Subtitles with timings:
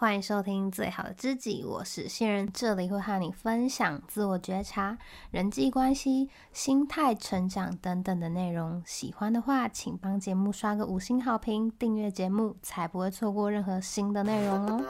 [0.00, 4.96] 欢迎收听最好的知己，我是新人，这里会和你分享自我觉察、
[5.32, 8.80] 人际关系、心态成长等等的内容。
[8.86, 14.84] 喜欢的话，请帮节目刷个五星好评，订阅节目，才不会错过任何新的内容哦。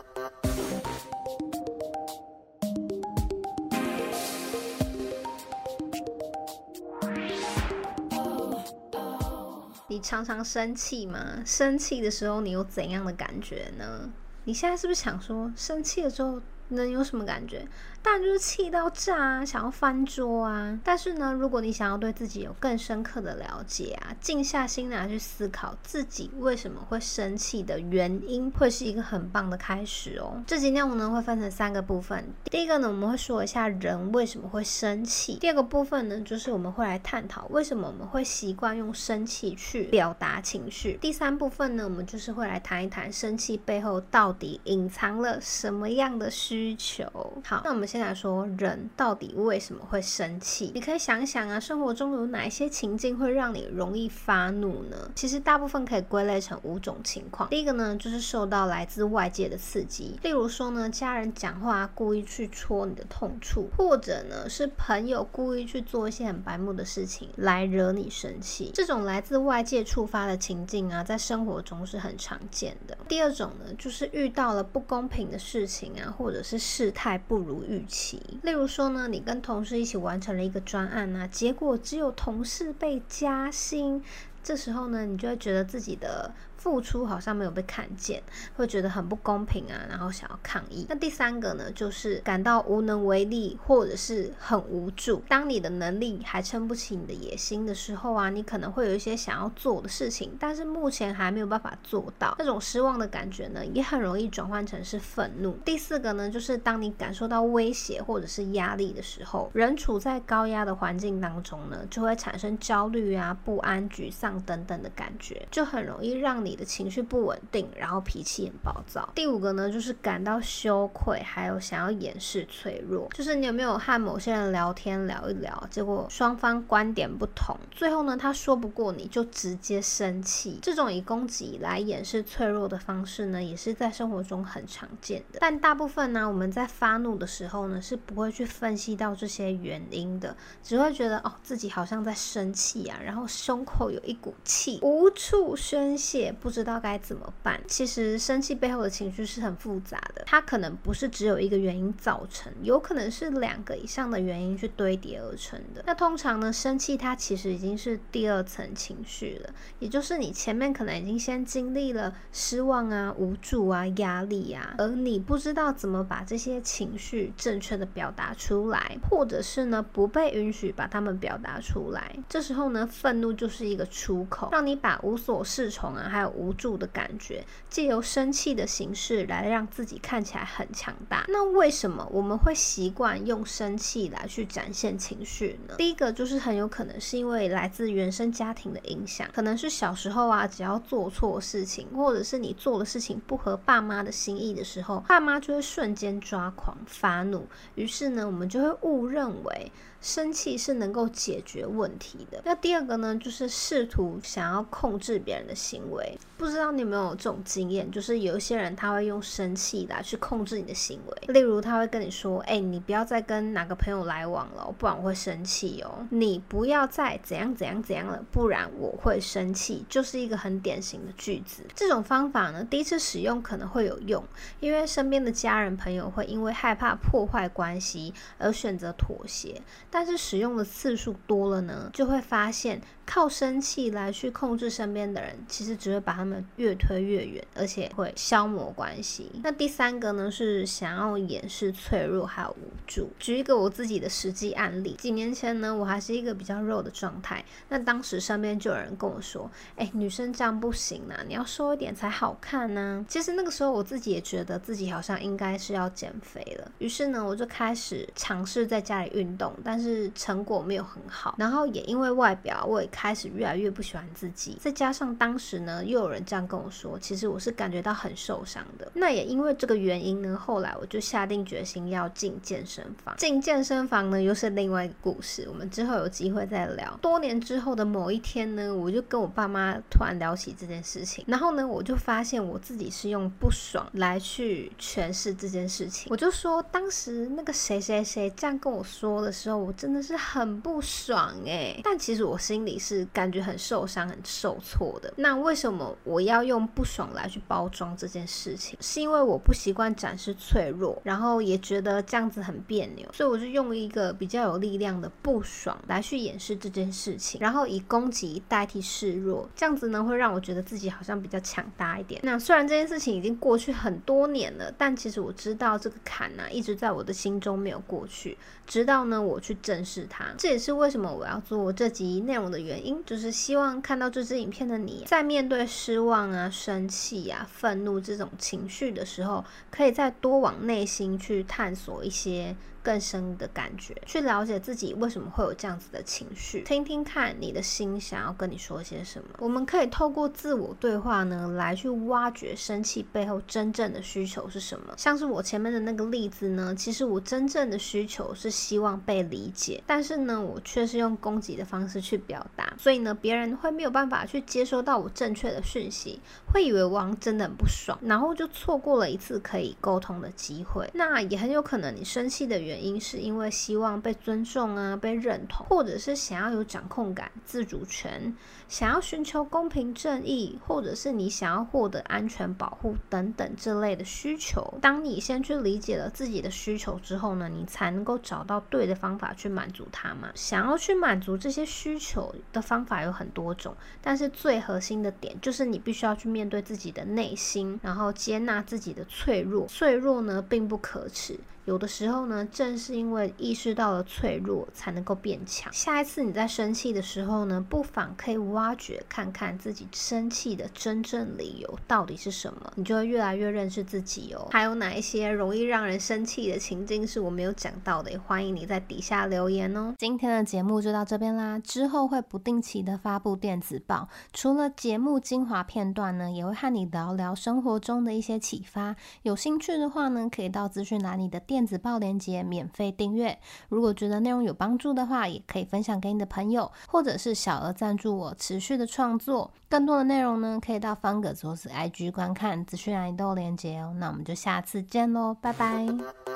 [9.89, 11.43] 你常常生气吗？
[11.47, 14.11] 生气的时候，你有怎样的感觉呢？
[14.49, 17.67] 你现在是不是想说，生气了之后能有什么感觉？
[18.01, 20.79] 当然就是气到炸啊，想要翻桌啊！
[20.85, 30.43] 但是呢，如果你想要对自己有更深刻的了解啊，静下心来去思考自己为什么会生气的原因，会是一个很棒的开始哦。
[30.47, 32.25] 这集内容呢会分成三个部分。
[32.45, 47.05] 第一个呢，我们会说一下人为什么会生气；第二个部分呢，就是我们会来探讨为什么我们会习惯用生气去表达情绪；第三部分呢，我们就是会来谈一谈生气背后到底隐藏了什么样的需求。
[47.45, 47.89] 好，那我们。
[47.89, 50.71] 先来说，人到底为什么会生气？
[50.75, 55.11] 你可以想想啊，生活中有哪一些情境会让你容易发怒呢？
[55.15, 57.49] 其实大部分可以归类成五种情况。
[57.49, 68.71] 第一个呢，就是受到来自外界的刺激，例如说呢，家人讲话故意去戳你的痛处，或者呢，是朋友故意去做一些很白目的事情来惹你生气。
[68.75, 72.99] 这种来自外界触发的情境啊，在生活中是很常见的。
[73.09, 77.85] 第二种呢，就是遇到了不公平的事情啊，或者是事态不如预。
[77.87, 84.03] 期，例如说呢，你跟同事一起完成了一个专案啊，结果只有同事被加薪，
[84.43, 86.33] 这时候呢，你就会觉得自己的。
[86.59, 88.23] 付出好像没有被看见，
[88.57, 90.85] 会觉得很不公平啊，然后想要抗议。
[90.89, 95.23] 那第三个呢，就是感到无能为力，或者是很无助。
[95.29, 102.35] 当你的能力还撑不起你的野心的时候啊，你可能会有一些想要做的事情，但是目前还没有办法做到。
[102.41, 105.53] 那种失望的感觉呢，也很容易转换成是愤怒。
[105.65, 116.48] 第四个呢，就是当你感受到威胁或者是压力的时候，人处在高压的环境当中呢，就会产生焦虑啊、不安、沮丧等等的感觉，就很容易让你。
[116.49, 119.09] 你的情绪不稳定，然后脾气很暴躁。
[119.15, 123.09] 第五个呢，就是感到羞愧，还有想要掩饰脆弱。
[123.15, 130.59] 就是你有没有和某些人聊天聊一聊，结果双方观点不同，最后呢，他说不过你就直接生气。
[130.63, 135.39] 这种以攻击来掩饰脆弱的方式呢，也是在生活中很常见的。
[135.41, 146.33] 但大部分呢，我们在发怒的时候呢，是不会去分析到这些原因的，只会觉得哦，自己好像在生气啊，然后胸口有一股气，无处宣泄。
[146.41, 147.61] 不知道该怎么办。
[147.67, 155.83] 其实生气背后的情绪是很复杂的，它可能不是只有一个原因造成，有可能是两个以上的原因去堆叠而成的。
[155.87, 172.17] 那通常呢，生气它其实已经是第二层情绪了，也就是你前面可能已经先经历了失望啊、无助啊、压力啊，而你不知道怎么把这些情绪正确的表达出来，或者是呢不被允许把它们表达出来。
[172.29, 181.25] 这时候呢，愤怒就是一个出口，让你把无所适从啊，还有无助的感觉，借由生气的形式来让自己看起来很强大。
[181.29, 185.75] 那为什么我们会习惯用生气来去展现情绪呢？
[185.77, 197.47] 第一个就是很有可能是因为来自原生家庭的影响，可能是小时候啊，只要做错事情，或者是你做的事情不合爸妈的心意的时候，爸妈就会瞬间抓狂发怒。
[197.75, 202.41] 于是呢，我们就会误认为生气是能够解决问题的。
[202.45, 206.19] 那第二个呢，就是试图想要控制别人的行为。
[206.37, 216.07] 不知道你有没有这种经验，就是有一些人他会用生气来去控制你的行为，例如他会跟你说：“哎，你不要再跟哪个朋友来往了，不然我会生气哦。
[216.11, 221.65] 你不要再怎样怎样怎样了，不然我会生气。”就是一个很典型的句子。
[221.75, 224.23] 这种方法呢，第一次使用可能会有用，
[224.61, 229.61] 因为身边的家人朋友会因为害怕破坏关系而选择妥协。
[229.91, 236.45] 但是使用的次数多了呢，就会发现靠生气来去控制身边的人，其实只会把他们。
[236.57, 239.31] 越推越远，而且会消磨关系。
[239.43, 243.11] 那第三个呢，是想要掩饰脆弱还有无助。
[243.19, 247.45] 举一个我自己的实际案例，几年前呢，我还是一个比较肉的状态。
[247.69, 256.73] 那当时身边就有人跟我说：“哎，女生这样不行啊，你要瘦一点才好看呢。”其实那个时候我自己也觉得自己好像应该是要减肥了。
[256.79, 261.35] 于是呢，我就开始尝试在家里运动，但是成果没有很好。
[261.39, 264.57] 然后也因为外表，我也开始越来越不喜欢自己。
[264.61, 266.19] 再加上当时呢，又有人。
[266.29, 268.87] 这样跟我说，其实我是感觉到很受伤的。
[268.93, 273.17] 那也因为这个原因呢，后来我就下定决心要进健身房。
[273.17, 276.99] 进健身房呢，又是另外一个故事，我们之后有机会再聊。
[277.01, 286.09] 多年之后的某一天呢，我就跟我爸妈突然聊起这件事情，然后呢，我就发现我自己是用不爽来去诠释这件事情。
[286.11, 291.79] 我就说，当时那个谁谁谁这样跟我说的时候，我真的是很不爽诶。
[291.85, 295.13] 但其实我心里是感觉很受伤、很受挫的。
[295.19, 298.79] 那为什么我要用不爽来去包装这件事情？
[298.81, 312.19] 是因为我不习惯展示脆弱，然后也觉得这样子很别扭，所以我就用一个比较有力量的不爽来去掩饰这件事情，然后以攻击代替示弱，这样子呢会让我觉得自己好像比较强大一点。
[312.25, 320.27] 那虽然这件事情已经过去很多年了，但其实我知道这个坎呢、一直在我的心中没有过去，直到呢我去正视它。
[320.37, 332.57] 这也是为什么我要做这集内容的原因，就是希望看到这支影片的你，在面对失望啊、生气啊、愤怒这种情绪的时候，可以再多往内心去探索一些。
[332.83, 339.29] 更深的感觉，去了解自己为什么会有这样子的情绪，听听看你的心想要跟你说些什么。
[339.39, 344.95] 我们可以透过自我对话呢，来去挖掘生气背后真正的需求是什么。
[344.97, 356.21] 像是我前面的那个例子呢，其实我真正的需求是希望被理解，但是呢，我却是用攻击的方式去表达，所以呢，别人会没有办法去接收到我正确的讯息，
[356.53, 360.89] 会以为王真的很不爽，然后就错过了一次可以沟通的机会。
[360.95, 362.68] 那也很有可能你生气的原。
[362.69, 368.37] 原因是因为希望被尊重啊，被认同，或者是想要有掌控感、自主权，
[368.69, 374.75] 想要寻求公平正义，或者是你想要获得安全保护等等这类的需求。
[374.83, 380.29] 当你先去理解了自己的需求之后呢，你才能够找到对的方法去满足它嘛。
[380.35, 389.67] 想要去满足这些需求的方法有很多种，但是最核心的点就是你必须要去面对自己的内心，然后接纳自己的脆弱。
[389.67, 391.41] 脆弱呢，并不可耻。
[391.69, 395.71] 有的时候呢，正是因为意识到了脆弱，才能够变强。
[395.71, 404.49] 下一次你在生气的时候呢，不妨可以挖掘看看自己生气的真正理由到底是什么，你就会越来越认识自己哦。
[404.51, 408.13] 还有哪一些容易让人生气的情境是我没有讲到的？
[408.13, 409.93] 也欢迎你在底下留言哦。
[409.99, 418.97] 今天的节目就到这边啦，之后会不定期的发布电子报，除了节目精华片段呢，也会和你聊聊生活中的一些启发。
[419.21, 421.58] 有兴趣的话呢，可以到资讯栏里的电。
[421.59, 423.37] 电子报链接免费订阅，
[423.69, 429.51] 如果觉得内容有帮助的话，也可以分享给你的朋友，或者是小额赞助我持续的创作。
[429.69, 433.93] 更多的内容呢，可以到方格子 IG 观看，资讯栏都有连接哦。
[433.99, 436.28] 那我们就下次见喽，拜拜。